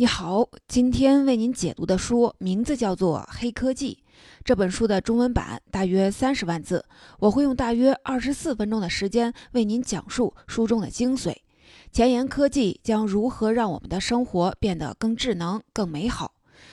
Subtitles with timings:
[0.00, 3.98] 你好，今天为您解读的书名字叫做《黑科技》。
[4.42, 6.86] 这本书的中文版大约三十万字，
[7.18, 11.36] 我会用大约二十四分钟的时间为您讲述书中的精髓。
[11.92, 16.32] 前沿科技将如何让我们的生活变得更智能、更美好？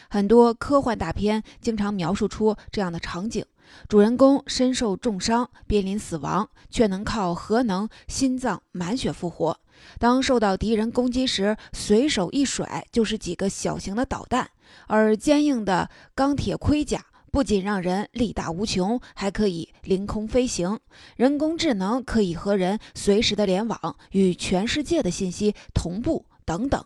[0.10, 3.44] 很多科幻大片经常描述出这样的场景：
[3.90, 9.60] 主人公身受重伤，濒临死亡，却能靠核能心脏满血复活。
[10.00, 14.50] 当受到敌人攻击时，随手一甩就是几个小型的导弹，
[14.88, 20.80] 而坚硬的钢铁盔甲不仅让人力大无穷，还可以凌空飞行。
[21.16, 26.84] 人工智能可以和人随时的联网，与全世界的信息同步，等等。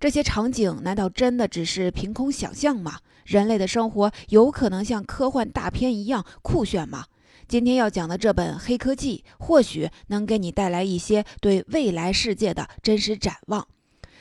[0.00, 2.98] 这些场景难道真的只是凭空想象吗？
[3.24, 7.04] 人类的生活有可能像科幻大片一样酷炫吗？
[7.48, 13.66] 今天要讲的这本《黑科技》，或许能给你带来一些对未来世界的真实展望。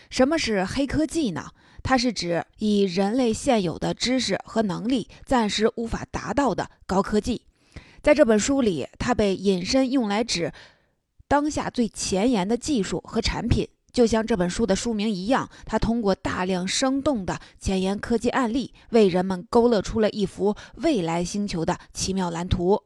[0.10, 1.48] 什么是黑科技呢？
[1.84, 7.44] 它是指以人类现有的知识和能力暂时无法达到的高科技。
[8.04, 10.52] 在这本书里，它被引申用来指
[11.28, 13.68] 当下最前沿的技术和产品。
[13.92, 22.84] 就像这本书的书名一样，它通过大量生动的前沿科技案例，为人们勾勒出了一幅未来星球的奇妙蓝图。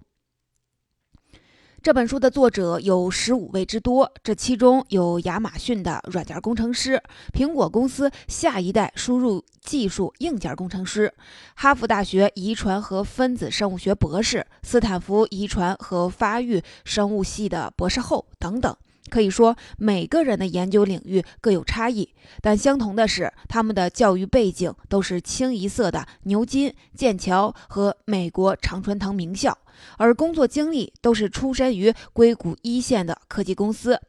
[1.85, 6.99] 这本书的作者有十五位之多，这其中有亚马逊的软件工程师、
[7.31, 11.13] 苹果公司下一代输入技术硬件工程师、
[11.53, 18.75] 哈佛大学遗传和分子生物学博士、斯坦福遗传和发育生物系的博士后等等。
[19.09, 22.09] 可以说，每个人的研究领域各有差异，
[22.41, 29.57] 但相同的是，他们的教育背景都是清一色的牛津、剑桥和美国常春藤名校，
[29.97, 34.01] 而工作经历都是出身于硅谷一线的科技公司，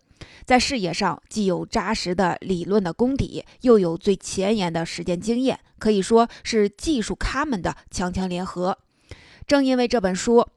[0.44, 8.78] 在事业上既有扎实的理论的功底，又有最前沿的实践经验，可以说是技术咖们的强强联合。
[9.46, 10.48] 正因为这本书。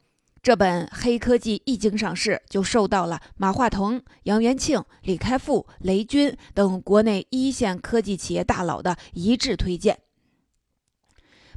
[0.42, 10.00] 这本《黑科技》一经上市，就受到了马化腾、杨元庆、李开复、雷军等国内一线科技企业大佬的一致推荐。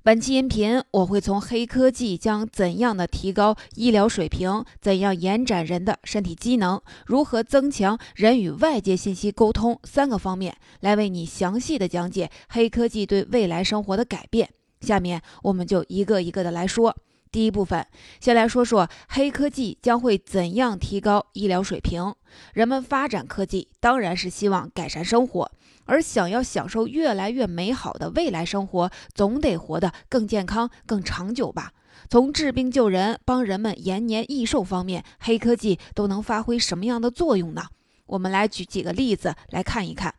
[0.03, 14.51] 本期音频我会从黑科技将怎样的提高医疗水平，怎样延展人的身体机能，如何增强人与外界信息沟通三个方面，来为你详细的讲解黑科技对未来生活的改变。
[14.81, 16.97] 下面我们就一个一个的来说。
[17.33, 17.87] 第一部分，
[18.21, 22.15] 先来说说黑科技将会怎样提高医疗水平。
[22.53, 25.51] 人们发展科技，当然是希望改善生活，
[25.87, 31.73] 而想要享受越来越美好的未来生活，总得活得更健康、更长久吧。
[32.11, 37.63] 从治病救人、帮人们延年益寿方面，黑科技都能发挥什么样的作用呢？
[38.07, 40.15] 我们来举几个例子来看一看。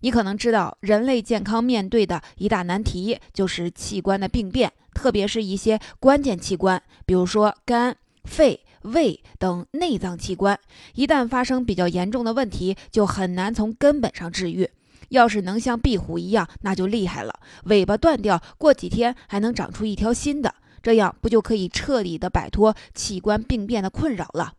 [0.00, 4.72] 你可能知道，人类健康面对的一大难题就是器官的病变。
[4.94, 10.58] 特别是一些关键器官，比如说肝、肺、胃等内脏器官，
[10.94, 14.70] 一旦发生比较严重的问题，就很难从根本上治愈。
[15.10, 17.32] 要是能像壁虎一样，那就厉害了，
[17.64, 24.54] 尾巴断掉，过几天还能长出一条新的，这样不就可以彻底的摆脱器官病变的困扰了？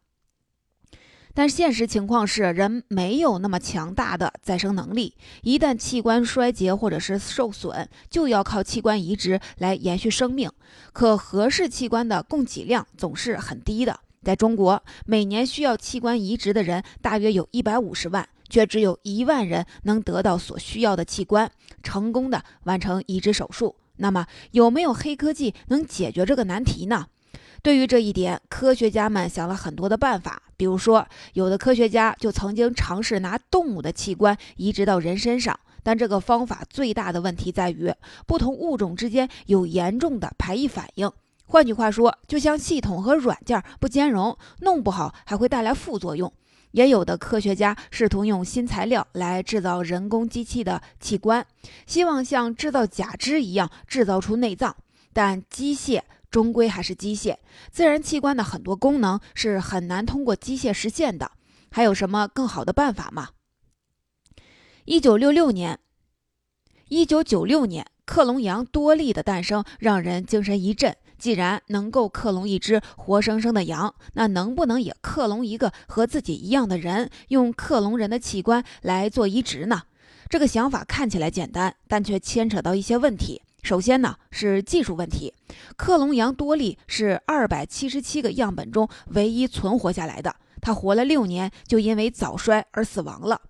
[1.37, 5.13] 但现实情况是，人没有那么强大的再生能力。
[5.43, 10.49] 一旦器官衰竭或者是受损，就要靠器官移植来延续生命。
[10.93, 13.99] 可合适器官的供给量总是很低的。
[14.23, 21.51] 在中国，每年需要器官移植的人大约有一百五十万，却只有一万人能得到所需要的器官，
[21.83, 23.75] 成功的完成移植手术。
[23.97, 27.05] 那么，有没有黑科技能解决这个难题呢？
[27.61, 30.41] 对于这一点，科学家们想了很多的办法。
[30.55, 37.93] 比如说，有的科学家就曾经尝试拿动物的器官移植到人身上，但这个方法最大的问题在于，
[38.25, 41.11] 不同物种之间有严重的排异反应。
[41.45, 46.31] 换句话说，就像系统和软件不兼容，弄不好还会带来副作用。
[46.71, 51.45] 也有的科学家试图用新材料来制造人工机器的器官，
[51.85, 54.75] 希望像制造假肢一样制造出内脏，
[55.13, 56.01] 但机械。
[56.29, 57.37] 终归还是机械，
[57.71, 61.31] 自然器官的很多功能是很难通过机械实现的。
[61.69, 63.29] 还有什么更好的办法吗？
[64.85, 65.79] 一九六六年，
[66.87, 70.95] 一九九六年，克隆羊多利的诞生让人精神一振。
[71.17, 79.81] 既然能够克隆一只活生生的羊，那能不能也克隆一个和自己一样的人，用克隆人的器官来做移植呢？
[80.29, 83.41] 这个想法看起来简单，但却牵扯到一些问题。
[83.63, 85.33] 首先呢是技术问题，
[85.75, 93.41] 克隆羊多利是二百七十七个样本中唯一存活下来的，它活了六年就因为早衰而死亡了。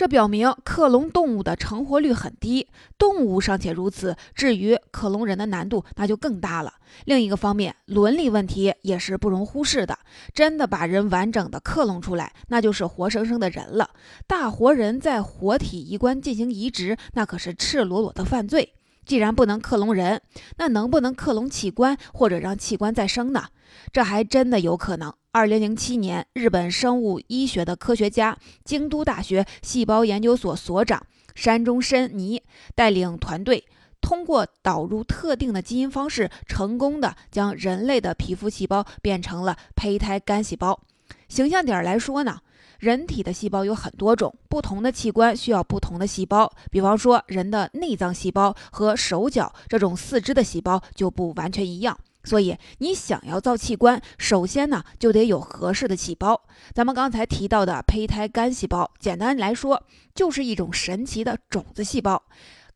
[0.00, 2.66] 这表明克隆动物的成活率很低。
[2.96, 6.72] 动物尚且如此，至于克隆人的难度那就更大了。
[7.04, 9.98] 另一个方面，伦理问题也是不容忽视的。
[10.32, 13.90] 真的把人完整的克隆出来，那就是活生生的人了。
[14.26, 18.72] 大活人在活体器官进行移植，那可是赤裸裸的犯罪。
[19.04, 20.22] 既然不能克隆人，
[20.56, 23.48] 那能不能克隆器官或者让器官再生呢？
[23.92, 25.12] 这还真的有可能。
[25.32, 31.06] 二零零七年，日本生物医学的科学家、京都大学细胞研究所所长
[31.36, 32.42] 山中伸尼
[32.74, 33.64] 带领团队，
[34.00, 40.80] 通过导入特定的基因方式，成功的将人类的皮肤细胞变成了胚胎干细胞。
[41.28, 42.40] 形象点来说呢？
[42.80, 46.52] 人体的细胞有很多种，不同的器官需要不同的细胞。
[46.72, 51.96] 比方说，人的内脏细胞和手脚这种四肢的细胞就不完全一样。
[52.30, 56.40] 所以，你想要造器官，首先呢就得有合适的细胞。
[56.72, 59.82] 咱们刚才提到的胚胎干细胞，简单来说
[60.14, 62.22] 就是一种神奇的种子细胞。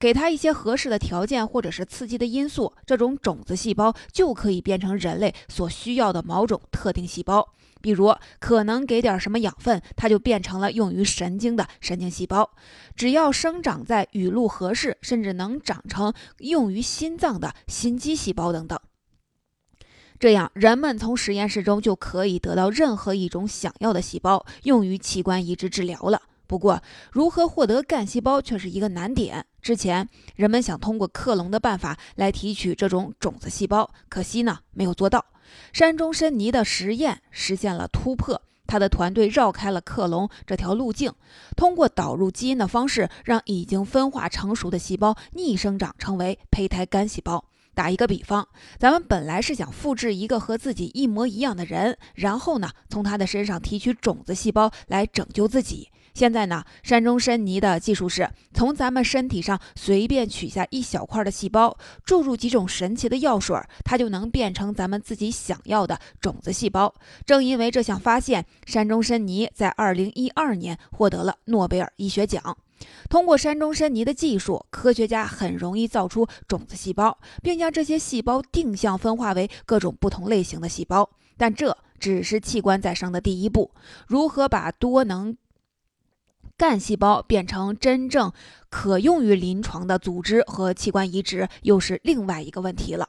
[0.01, 7.49] 给它一些合适的条件或者是刺激的因素，这种种子细胞就可以变成人类所需要的某种特定细胞。
[7.81, 12.51] 比如，可能给点什么养分，它就变成了用于神经的神经细胞；
[12.97, 18.77] 只要生长在雨露合适，甚至能长成用于心脏的心肌细胞等等。
[20.19, 26.23] 这样，人们从实验室中就可以得到任何一种想要的细胞，用于器官移植治疗了。
[26.47, 26.81] 不过，
[27.11, 29.45] 如何获得干细胞却是一个难点。
[29.61, 35.25] 之前，人们想通过克隆的办法来提取这种种子细胞，可惜呢，没有做到。
[35.73, 41.13] 山中伸尼的实验实现了突破，他的团队绕开了克隆这条路径，
[41.57, 47.45] 通过导入基因的方式，让已经分化成熟的细胞逆生长成为胚胎干细胞。
[47.75, 48.47] 打一个比方，
[48.79, 55.91] 咱们本来是想复制一个和自己一模一样的人，然后呢，从他的身上提取种子细胞来拯救自己。
[56.15, 66.95] 现在呢，山中伸尼的技术是从咱们身体上随便取下一小块的细胞，注入几种神奇的药水，它就能变成咱们自己想要的种子细胞。
[67.27, 72.57] 正因为这项发现，山中伸尼在二零一二年获得了诺贝尔医学奖。
[73.09, 81.09] 通过山中伸尼的技术，科学家很容易造出种子细胞，并将这些细胞定向分化为各种不同类型的细胞。
[81.37, 83.71] 但这只是器官再生的第一步，
[84.07, 85.37] 如何把多能
[86.57, 88.33] 干细胞变成真正
[88.69, 93.09] 可用于临床的组织和器官移植，又是另外一个问题了。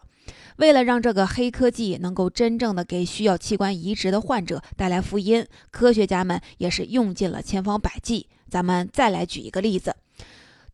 [0.58, 8.28] 为了让这个黑科技能够真正的给需要器官移植的患者带来福音，科学家们也是用尽了千方百计。
[8.50, 9.95] 咱们再来举一个例子，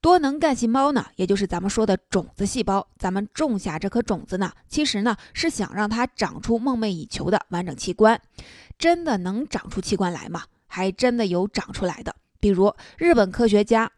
[0.02, 2.88] 多能干细胞呢，也就是咱们说的种子细胞。
[2.98, 8.20] 咱们种下这颗种子呢，其实呢是想让它长出梦寐以求的完整器官。
[8.78, 10.44] 真的能长出器官来吗？
[10.68, 12.16] 还真的有长出来的。
[12.40, 13.92] 比如，日本科学家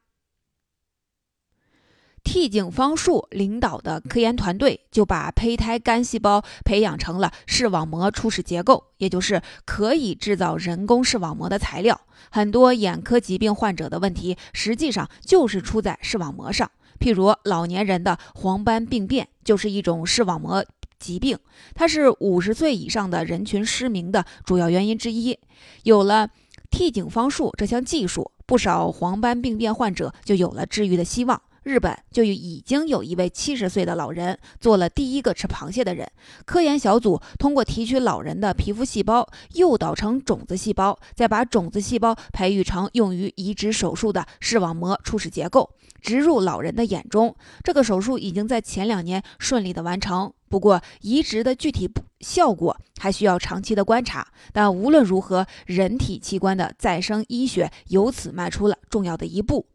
[2.24, 12.00] 替井方树领导的科研团队，就把胚胎干细胞培养成了视网膜初始结构，也就是可以制造人工视网膜的材料。
[12.32, 16.72] 很多眼科疾病患者的问题，实际上就是出在视网膜上。
[17.00, 20.66] 譬如老年人的黄斑病变，就是一种视网膜
[20.98, 21.38] 疾病，
[21.76, 25.38] 它是五十岁以上的人群失明的主要原因之一。
[25.84, 26.30] 有了
[26.72, 31.42] 替井方术这项技术，不少黄斑病变患者就有了治愈的希望。
[31.64, 36.10] 日本就已经有一位七十岁的老人做了第一个吃螃蟹的人。
[36.46, 45.70] 科研小组通过提取老人的皮肤细胞，诱导成种子细胞，再把种子细胞培育成用于移植手术的视网膜初始结构，
[46.02, 47.34] 植入老人的眼中。
[47.64, 50.34] 这个手术已经在前两年顺利的完成。
[50.50, 54.28] 不过，移植的具体效果还需要长期的观察。
[54.52, 59.66] 但无论如何，人体器官的再生医学由此迈出了重要的一步。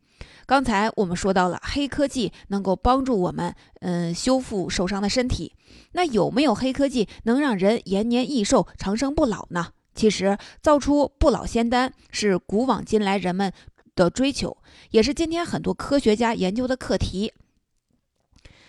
[0.49, 5.53] 刚才我们说到了黑科技能够帮助我们，嗯，修复受伤的身体。
[5.93, 9.73] 那有没有黑科技能让人延年益寿、长生不老呢？
[9.95, 13.53] 其实，造出不老仙丹是古往今来人们
[13.95, 14.57] 的追求，
[14.91, 17.35] 也是今天很多科学家研究的课题。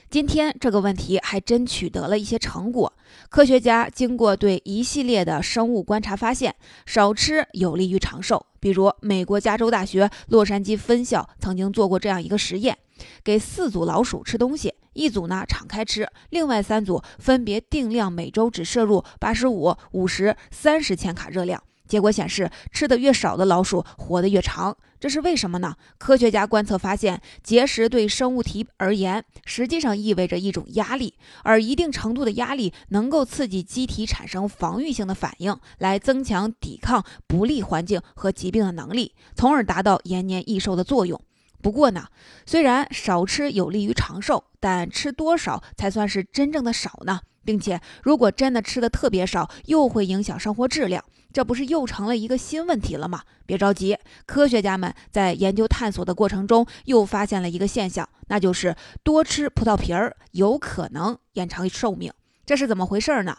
[0.09, 2.91] 今天这个问题还真取得了一些成果。
[3.29, 6.55] 科学家经过对一系列的生物观察，发现
[6.87, 8.43] 少吃有利于长寿。
[8.59, 12.75] 比如，美国加州大学洛杉矶分校曾经做过这样一个实验：
[13.23, 21.61] 给四组老鼠吃东西，一组呢敞开吃，另外三组分别定量每周只摄入八十五、五十、三十千卡热量。
[21.89, 25.75] 结果显示，吃的越少的老鼠活得越长，这是为什么呢？
[25.97, 41.19] 科学家观测发现，节食对生物体而言，实际上意味着一种压力，而一定程度的压力能够刺激机体产生防御性的反应，来增强抵抗不利环境和疾病的能力，从而达到延年益寿的作用。
[41.61, 42.05] 不过呢，
[42.45, 47.19] 虽然少吃有利于长寿，但吃多少才算是真正的少呢？
[47.43, 53.21] 并且，如果真的吃的特别少，又会影响生活质量，这不是又成了一个新问题了吗？
[53.45, 62.11] 别着急，科学家们在研究探索的过程中，又发现了一个现象，那就是多吃葡萄皮儿有可能延长寿命。
[62.45, 63.37] 这是怎么回事呢？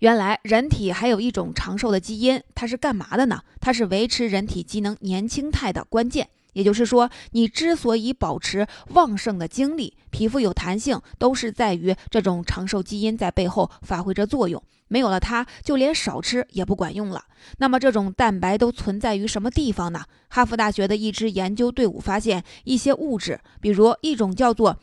[0.00, 3.42] 原来，人体还有一种长寿的基因，它是干嘛的呢？
[3.60, 6.28] 它是维持人体机能年轻态的关键。
[6.52, 14.62] 也就是说，你之所以保持旺盛的精力、皮肤有弹性，都是在于这种长寿基因在背后发挥着作用。
[14.88, 17.24] 没有了它，就连少吃也不管用了。
[17.58, 20.04] 那么，这种蛋白都存在于什么地方呢？
[20.28, 24.78] 哈佛大学的一支研究队伍发现，一些物质，比如一种叫做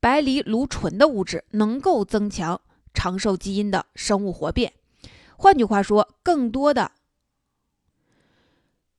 [0.00, 2.60] 白藜芦醇的物质，能够增强
[2.92, 4.72] 长寿基因的生物活变。
[5.36, 6.92] 换句话说，更多的。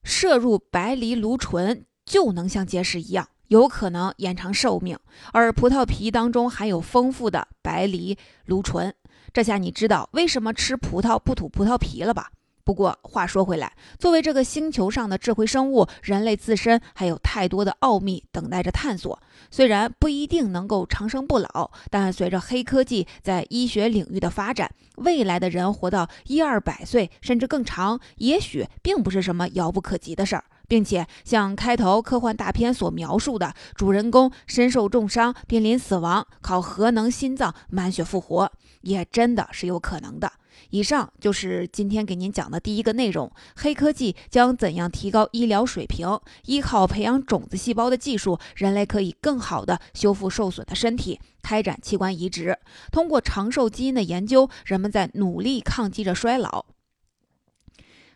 [0.03, 4.97] 摄入白藜芦醇就能像节食一样，有可能延长寿命。
[5.31, 8.93] 而葡萄皮当中含有丰富的白藜芦醇，
[9.33, 12.31] 这下你知道为什么吃葡萄不吐葡萄皮了吧？
[12.63, 19.17] 不过话说回来，作为这个星球上的智慧生物，人类自身还有太多的奥秘等待着探索。
[19.49, 30.43] 虽然不一定能够长生不老，但随着黑科技在医学领域的发展，未来的人活到一二百岁甚至更长，也许并不是什么遥不可及的事儿。
[30.67, 40.31] 并且像开头科幻大片所描述的，主人公身受重伤，濒临死亡，靠核能心脏满血复活，也真的是有可能的。
[40.71, 46.19] 以上就是今天给您讲的第一个内容：黑科技将怎样提高医疗水平？
[46.45, 52.57] 依靠培养种子细胞的技术，人类可以更好地修复受损的身体，开展器官移植。
[52.91, 56.65] 通过长寿基因的研究，人们在努力抗击着衰老。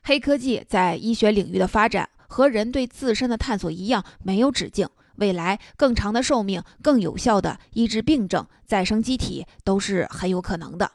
[0.03, 4.87] 黑科技在医学领域的发展，和人对自身的探索一样，没有止境。
[5.17, 10.89] 未来更长的寿命、更有效的医治病症、再生机体，都是很有可能的。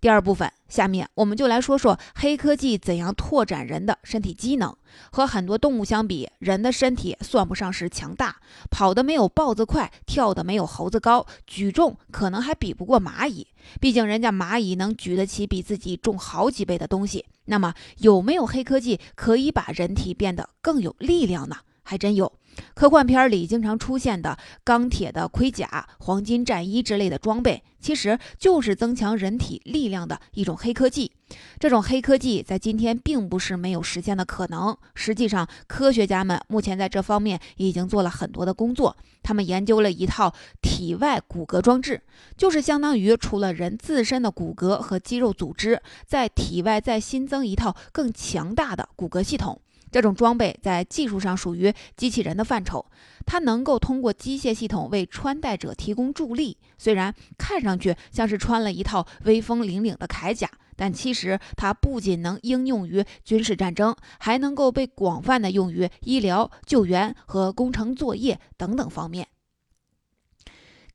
[0.00, 4.74] 第二部分，下面我们就来说说黑科技怎样拓展人的身体机能。
[5.10, 8.36] 和很多动物相比，人的身体算不上是强大，
[8.70, 13.46] 跑得没有豹子快，跳得没有猴子高，举重可能还比不过蚂蚁。
[13.80, 17.26] 毕竟人家蚂蚁能举得起比自己重好几倍的东西。
[17.46, 21.56] 那么，有没有黑科技可以把人体变得更有力量呢？
[21.82, 22.32] 还真有。
[22.74, 31.12] 科幻片里经常出现的钢铁的盔甲、黄金战衣之类的装备，其实就是增强人体力量的一种黑科技。
[31.58, 34.74] 这种黑科技在今天并不是没有实现的可能。
[34.94, 38.96] 实际上，科学家们目前在这方面已经做了很多的工作。
[39.22, 42.00] 他们研究了一套体外骨骼装置，
[42.38, 49.60] 就是相当于除了人自身的骨骼和肌肉组织，在体外再新增一套更强大的骨骼系统。
[49.90, 52.84] 这种装备在技术上属于机器人的范畴，
[53.26, 56.56] 它能够通过机械系统为穿戴者提供助力。
[56.76, 69.26] 虽然看上去像是穿了一套威风凛凛的铠甲，但其实它不仅能应用于军事战争，还能够被广泛的用于医疗救援和工程作业等等方面。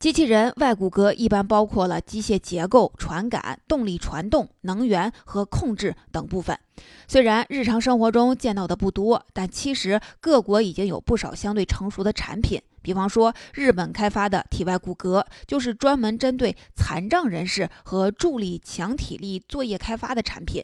[0.04, 6.60] 机器人外骨骼一般包括了机械结构、传感、动力传动、能源和控制等部分。
[7.08, 12.62] 虽然日常生活中见到的不多，但其实各国已经有不少相对成熟的产品。
[12.82, 20.62] 比方说，日本开发的体外骨骼就是专门针对残障人士和助力强体力作业开发的产品。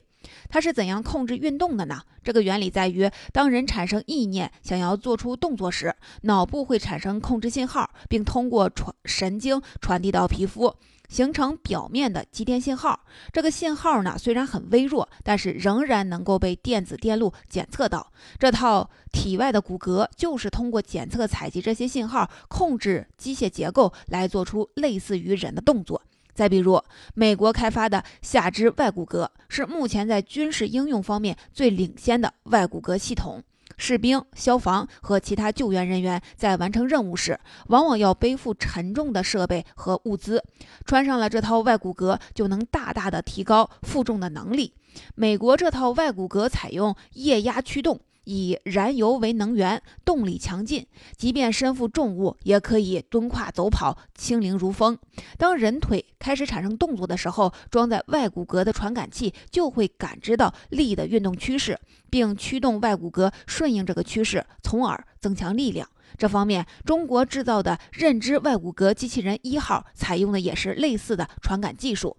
[0.50, 2.02] 它是怎样控制运动的呢？
[2.24, 10.76] 这个原理在于，当人产生意念想要做出动作时，脑部会产生控制信号，并通过传神经传递到皮肤，
[11.08, 13.00] 形成表面的肌电信号。
[13.32, 18.12] 这个信号呢，虽然很微弱，但是仍然能够被电子电路检测到。
[18.38, 26.02] 这套体外的骨骼就是通过检测、采集这些信号，控制机械结构，来做出类似于人的动作。
[26.34, 26.82] 再比如，
[27.14, 33.44] 美国开发的下肢外骨骼是目前在军事应用方面最领先的外骨骼系统。
[33.78, 40.44] 士兵、消防和其他救援人员在完成任务时，往往要背负沉重的设备和物资，
[40.86, 44.74] 穿上了这套外骨骼，就能大大的提高负重的能力。
[45.16, 48.02] 美国这套外骨骼采用液压驱动。
[48.30, 50.86] 以燃油为能源，动力强劲，
[51.18, 54.96] 即便身负重物也可以蹲胯走跑，轻灵如风。
[55.36, 61.80] 当人腿开始产生动作的时候，装在外骨骼的传感器就会感知到力的运动趋势，
[62.12, 65.90] 并驱动外骨骼顺应这个趋势，从而增强力量。
[66.16, 72.16] 这方面，中国制造的认知外骨骼机器人一号采用的也是类似的传感技术。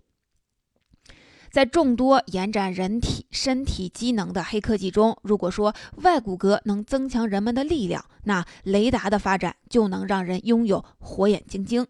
[1.50, 11.86] 在众多延展人体身体机能的黑科技中，如果说外骨骼能增强人们的力量，那雷达的发展就能让人拥有火眼金睛。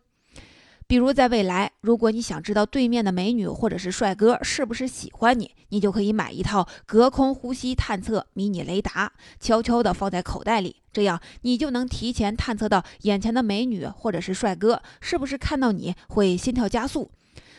[0.87, 17.12] 比如，在未来，如果你想知道对面的美女或者是帅哥是不是喜欢你，你就可以买一套隔空呼吸探测迷你雷达，悄悄地放在口袋里，这样你就能提前探测到眼前的美女或者是帅哥是不是看到你会心跳加速。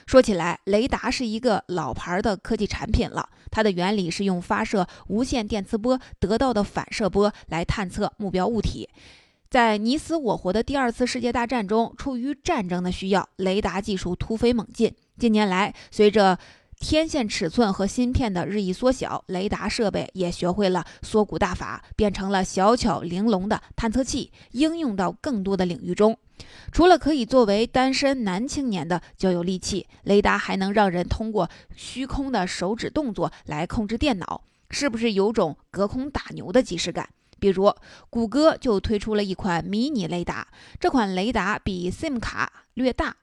[0.05, 3.29] 说起来，雷达是一个老牌的科技产品了。
[3.49, 8.89] 它的原理是用发射无线电磁波得到的反射波来探测目标物体。
[9.49, 14.95] 在你死我活的第二次世界大战中，出于战争的需要，雷达技术突飞猛进。
[15.19, 16.39] 近年来，随着
[16.81, 26.17] 天线尺寸和芯片的日益缩小，雷达设备也学会了缩骨大法，变成了小巧玲珑的探测器，应用到更多的领域中。
[26.71, 37.07] 除了可以作为单身男青年的交友利器，雷达还能让人通过虚空的手指动作来控制电脑，是不是有种隔空打牛的即视感？
[37.39, 37.71] 比如，
[38.09, 40.47] 谷歌就推出了一款迷你雷达，
[40.79, 43.15] 这款雷达比 SIM 卡略大。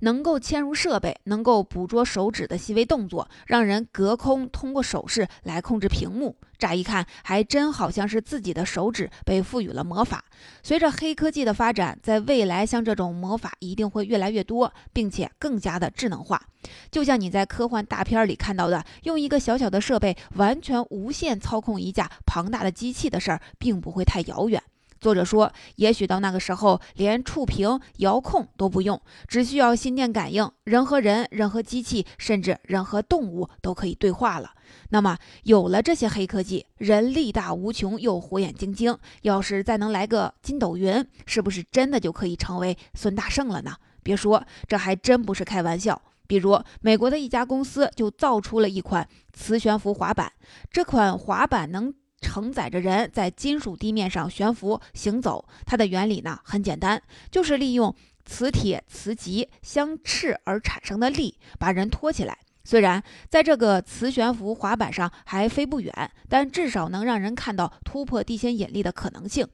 [0.00, 6.36] 能够嵌入设备，能够捕捉手指的细微动作，让人隔空通过手势来控制屏幕。
[6.58, 10.22] 乍一看，还真好像是自己的手指被赋予了魔法。
[10.62, 16.42] 随着黑科技的发展，在未来，像这种魔法一定会越来越多，并且更加的智能化。
[16.90, 24.62] 就像你在科幻大片里看到的，用一个小小的设备完全无线操控一架庞大的机器的事儿，并不会太遥远。
[25.00, 34.50] 作者说，也许到那个时候，连触屏、遥控都不用，只需要心电感应，人和人、人和机器，甚至人和动物都可以对话了。
[34.90, 43.74] 那么，有了这些黑科技，人力大无穷又火眼金睛，要是再能来个筋斗云，是不是真的就可以成为孙大圣了呢？
[44.02, 46.00] 别说，这还真不是开玩笑。
[46.26, 50.30] 比如，美国的一家公司就造出了一款磁悬浮滑板，
[50.70, 51.94] 这款滑板能。
[52.20, 57.94] 承载着人在金属地面上悬浮行走，它的原理呢很简单，就是利用
[58.24, 62.38] 磁铁磁极相斥而产生的力把人拖起来。
[62.62, 69.48] 虽然在这个磁悬浮滑板上还飞不远，但至少能让人看到突破地心引力的可能性。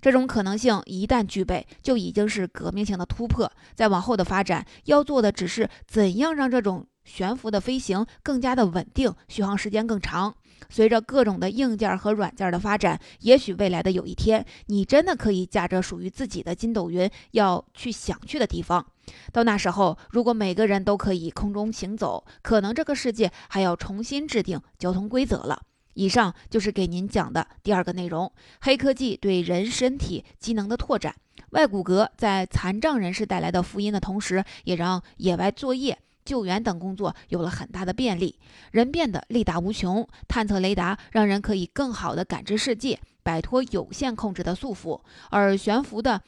[0.00, 3.50] 这种可能性一旦具备，就已经是革命性的突破。
[3.74, 10.34] 再往后的发展，要做的只是怎样让这种悬浮的飞行更加的稳定，续航时间更长。
[10.70, 18.86] 随着各种的硬件和软件的发展，也许未来的有一天，你真的可以驾着属于自己的筋斗云，要去想去的地方。
[19.32, 25.60] 到那时候，如果每个人都可以空中行走，可能这个世界还要重新制定交通规则了。
[25.94, 31.14] 以上就是给您讲的第二个内容：黑科技对人身体机能的拓展。
[31.50, 35.98] 外骨骼在残障人士带来的福音的同时，也让野外作业。
[36.24, 38.38] 救援等工作有了很大的便利，
[38.70, 40.06] 人变得力大无穷。
[40.28, 46.22] 探测雷达让人可以更好地感知世界，摆脱有限控制的束缚；而悬浮的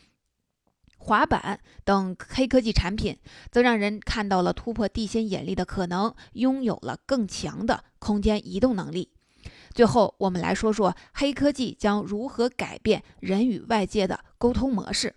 [0.99, 3.19] 滑板等黑科技产品，
[3.51, 9.11] 则让人看到了突破地心引力的可能，拥有了更强的空间移动能力。
[9.75, 15.15] 最后，我们来说说黑科技将如何改变人与外界的沟通模式。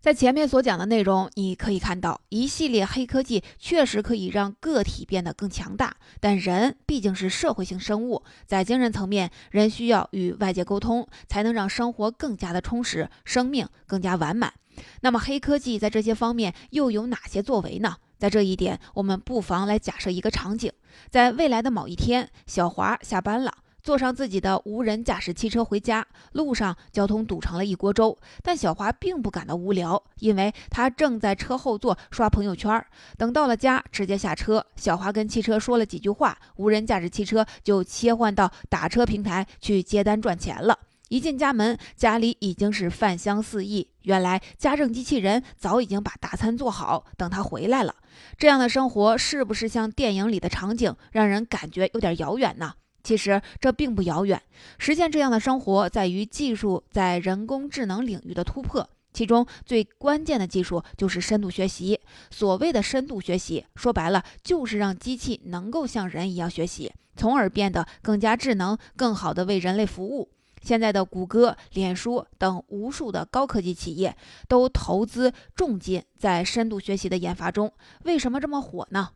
[0.00, 14.52] 在前面所讲的内容，你可以看到一系列黑科技确实可以让个体变得更强大，但人毕竟是社会性生物，在精神层面，人需要与外界沟通，才能让生活更加的充实，生命更加完满。
[15.00, 17.96] 那么，黑科技在这些方面又有哪些作为呢？
[18.18, 20.72] 在这一点，我们不妨来假设一个场景：
[21.10, 23.52] 在未来的某一天，小华下班了。
[23.88, 28.14] 坐上自己的无人驾驶汽车回家，路上交通堵成了一锅粥。
[28.42, 32.84] 但小华并不感到无聊，因为他正在车后座刷朋友圈。
[33.16, 40.78] 等到了家，直接下车，小华跟汽车说了几句话，无人驾驶汽车就切换到打车平台去接单赚钱了。
[41.08, 43.88] 一进家门，家里已经是饭香四溢。
[44.02, 47.94] 原来家政机器人早已经把大餐做好，等他回来了。
[48.36, 52.74] 这样的生活是不是像电影里的场景，让人感觉有点遥远呢？
[53.02, 54.42] 其实这并不遥远，
[54.78, 58.88] 实现这样的生活在于技术在人工智能领域的突破。
[59.12, 61.98] 其中最关键的技术就是深度学习。
[62.30, 70.30] 所谓的深度学习，说白了就是让机器能够像人一样学习，从而变得更加智能，更好地为人类服务。
[70.62, 74.14] 现在的谷歌、脸书等无数的高科技企业
[74.48, 77.72] 都投资重金在深度学习的研发中。
[78.04, 79.10] 为什么这么火呢？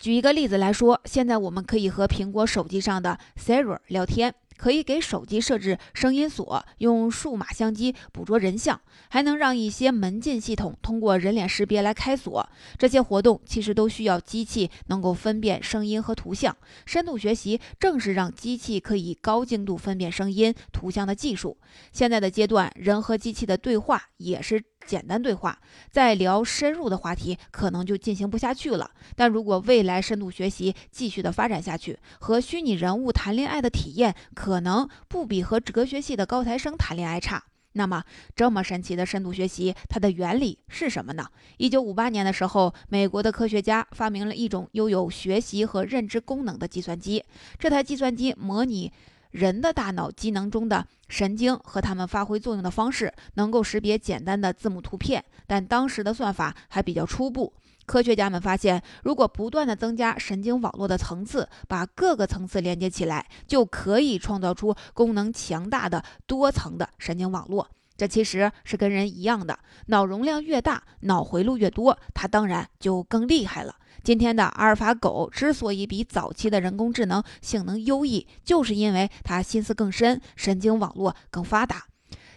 [0.00, 4.34] 举一个例子来说，现在我们可以和苹果手机上的 Siri 聊天。
[4.60, 12.46] 可以给手机设置声音锁，用数码相机捕捉人像，还能让一些门禁系统通过人脸识别来开锁。
[12.76, 16.54] 这些活动其实都需要机器能够分辨声音和图像。
[16.84, 21.56] 深度学习正是让机器可以高精度分辨声音、图像的技术。
[21.90, 24.62] 现在的阶段，人和机器的对话也是。
[24.86, 25.56] 简单对话，
[25.90, 28.90] 再聊深入的话题，可能就进行不下去了。
[29.14, 37.40] 但如果未来深度学习继续的发展下去，和虚拟人物谈恋爱的体验，可可能不比和哲学系的高材生谈恋爱差。
[37.74, 38.02] 那么，
[38.34, 41.24] 这么神奇的深度学习，它的原理是什么呢？
[41.56, 47.22] 一九五八年的时候，美国的科学家发明了一种拥有学习和认知功能的计算机。
[47.60, 48.92] 这台计算机模拟。
[49.30, 57.52] 人的大脑机能中的神经和它们发挥作用的方式，能够识别简单的字母图片，但当时的算法还比较初步。
[57.86, 67.68] 科学家们发现，如果不断的增加神经网络的层次，把各个层次连接起来，就可以创造出功能强大的多层的神经网络。
[67.96, 73.74] 这其实是跟人一样的，脑容量越大，脑回路越多，它当然就更厉害了。
[74.02, 81.84] 今天的阿尔法狗之所以比早期的人工智能性能优异，就是因为它心思更深，神经网络更发达。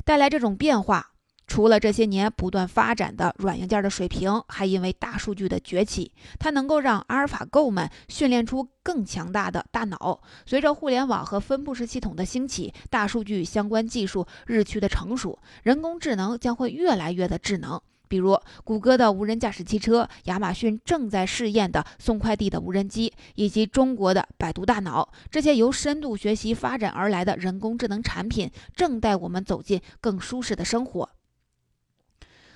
[0.03, 1.12] 带来这种变化，
[1.45, 10.21] 除了这些年不断发展的软硬件的水平，还因为大数据的崛起，它能够让阿尔法狗们训练出更强大的大脑。
[10.45, 17.79] 随着互联网和分布式系统的兴起，大数据相关技术日趋的成熟，人工智能将会越来越的智能。
[18.08, 31.10] 比如，谷歌的无人驾驶汽车，亚马逊正在试验的送快递的无人机，以及中国的百度大脑，这些由深度学习发展而来的人工智能产品，正带我们走进更舒适的生活。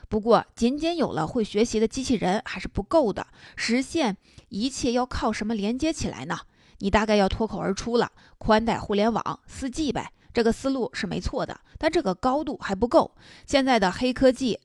[0.10, 4.18] 不过，仅仅有了会学习的机器人还是不够的，实现
[4.50, 6.40] 一切要靠什么连接起来呢？
[6.80, 10.12] 你大概要脱口而出了：宽带互联网，4G 呗。
[10.34, 13.16] 这个思路是没错的，但这个高度还不够。
[13.46, 14.60] 现在的黑科技。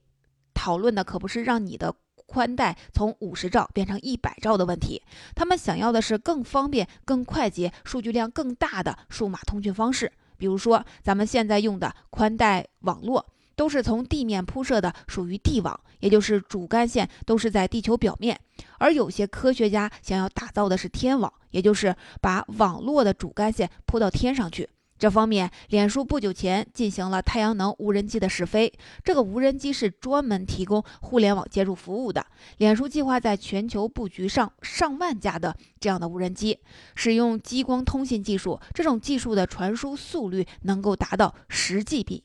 [0.54, 1.92] 讨论的可不是让你的
[2.26, 5.02] 宽带从五十兆变成一百兆的问题，
[5.34, 10.12] 他们想要的是更方便、更快捷、数据量更大的数码通讯方式。
[10.36, 18.38] 比如说，咱们现在用的宽带网络都是从地面铺设的，属于地网，也就是主干线都是在地球表面。
[18.78, 24.68] 而有些科学家想要打造的是天网，也就是把网络的主干线铺到天上去。
[24.98, 28.72] 这方面，脸书不久前进行了太阳能无人机的试飞。
[29.02, 32.24] 这个无人机是专门提供互联网接入服务的。
[32.58, 36.56] 脸书计划在全球布局上上万架的这样的无人机，
[36.94, 38.60] 使用激光通信技术。
[38.72, 42.22] 这种技术的传输速率能够达到十 Gb。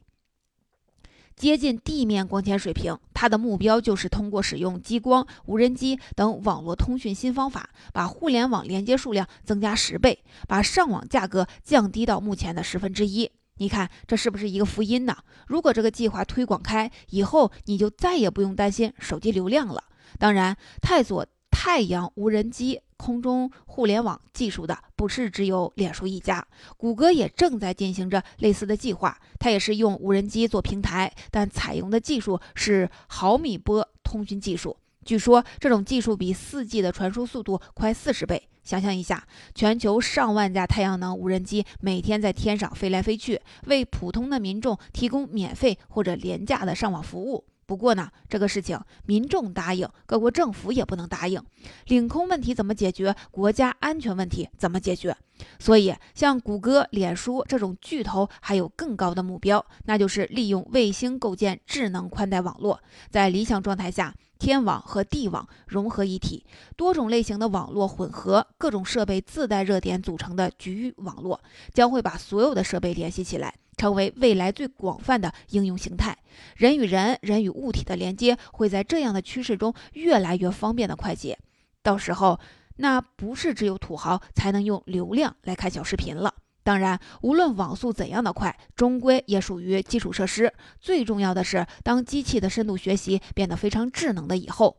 [1.37, 13.29] 接近地面光纤水平，它的目标就是通过使用激光、无人机等网络通讯新方法，把互联网连接数量增加十倍，把上网价格降低到目前的十分之一。
[13.59, 15.15] 你看，这是不是一个福音呢？
[15.45, 19.83] 如果这个计划推广开，以后你就再也不用担心手机流量了。
[20.17, 21.23] 当然，探索
[21.69, 22.79] 太阳无人机。
[22.95, 29.19] 空中互联网技术的不是只有脸书一家，谷歌也正在进行着类似的计划。
[29.37, 34.77] 它也是用无人机做平台，但采用的技术是毫米波通讯技术。
[35.03, 38.47] 据说这种技术比 4G 的传输速度快四十倍。
[38.63, 47.43] 想象一下，全球上万架太阳能无人机每天在天上飞来飞去，为普通的民众提供免费或者廉价的上网服务。
[47.67, 51.43] 不过呢，这个事情民众答应，各国政府也不能答应。
[51.87, 53.13] 领空问题怎么解决？
[53.29, 55.15] 国家安全问题怎么解决？
[55.59, 62.81] 所以，像谷歌、脸书这种巨头还有更高的目标，那就是利用卫星构建智能宽带网络。
[63.09, 66.45] 在理想状态下，天网和地网融合一体，
[66.77, 71.41] 多种类型的网络混合，各种设备自带热点组成的局域网络，
[71.73, 73.53] 将会把所有的设备联系起来。
[73.77, 76.17] 成为未来最广泛的应用形态，
[76.55, 81.37] 人与人、人与物体的连接会在这样的趋势中越来越方便的快捷。
[81.83, 82.39] 到时候，
[82.77, 86.33] 那不是只有土豪才能用流量来看小视频了。
[86.63, 90.53] 当然，无论网速怎样的快，终归也属于基础设施。
[90.81, 94.75] 最重要的是，当机器的深度学习变得非常智能的以后，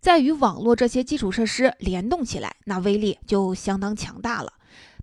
[0.00, 4.54] 在与网络这些基础设施联动起来，那威力就相当强大了。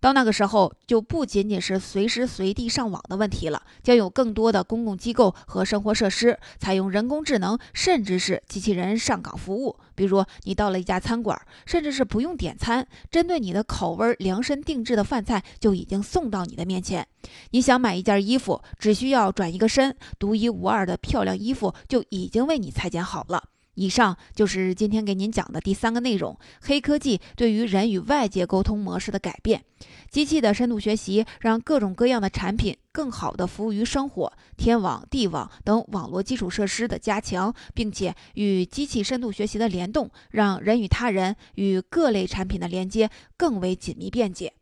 [0.05, 9.79] 到那个时候，就不仅仅是随时随地上网的问题了，将有更多的公共机构和生活设施采用人工智能，甚至是机器人上岗服务。
[9.95, 17.07] 比如，你到了一家餐馆，甚至是不用点餐，针对你的口味量身定制的饭菜就已经送到你的面前。
[17.49, 23.54] 你想买一件衣服，只需要转一个身，独一无二的漂亮衣服就已经为你裁剪好了。
[23.75, 29.63] 以上就是今天给您讲的第三个内容：黑科技对于人与外界沟通模式的改变。
[30.09, 44.53] 机器的深度学习让各种各样的产品更好地服务于生活，天网、地网等网络基础设施的加强，并且与机器深度学习的联动，让人与他人与各类产品的连接更为紧密便捷。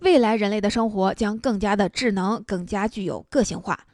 [0.00, 3.86] 未来人类的生活将更加的智能，更加具有个性化。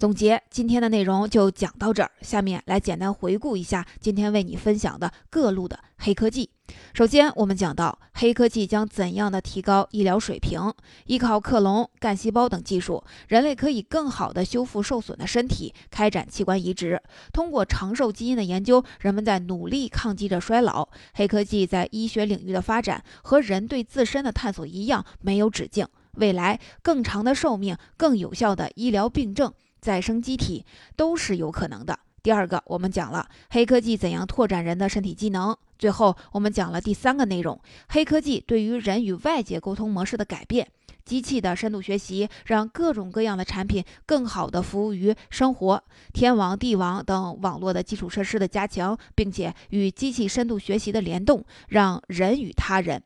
[0.00, 6.48] 总结今天的内容就讲到这儿，下面来简单回顾一下今天为你分享的各路的黑科技。
[6.94, 10.72] 首先，我们讲到黑科技将怎样的提高医疗水平。
[11.04, 17.02] 依靠克隆、干细胞等技术，人类可以更好的修复受损的身体，开展器官移植。
[17.30, 20.88] 通过长寿基因的研究，人们在努力抗击着衰老。
[21.12, 25.86] 黑科技在医学领域的发展和人对自身的探索一样，没有止境。
[26.12, 29.52] 未来，更长的寿命、更有效的医疗病症。
[29.80, 30.64] 再生机体
[30.96, 31.98] 都是有可能的。
[32.22, 35.56] 第二个，我们讲了黑科技怎样拓展人的身体机能。
[35.78, 40.68] 最后，我们讲了第三个内容：黑科技对于人与外界沟通模式的改变。
[41.02, 53.02] 机器的深度学习让各种各样的产品更好地服务于生活，天网、地网等网络的基础设施的加强，并且与机器深度学习的联动，让人与他人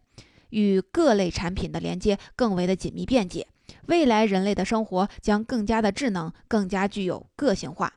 [0.51, 3.47] 与各类产品的连接更为的紧密便捷。
[3.89, 7.93] 未来人类的生活将更加的智能，更加具有个性化。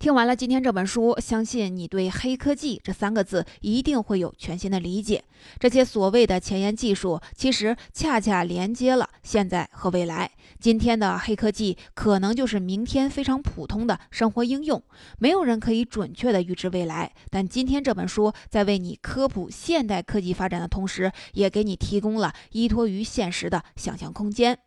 [0.00, 5.22] 听完了今天这本书，相信你对“黑科技”这三个字一定会有全新的理解。
[5.58, 10.30] 这些所谓的前沿技术，其实恰恰连接了现在和未来。
[10.58, 14.82] 今天的黑科技可能就是明天非常普通的生活应用。
[15.18, 24.60] 没有人可以准确的预知未来，但今天这本书在为你科普现代科技发展的同时，也给你提供了依托于现实的想象空间。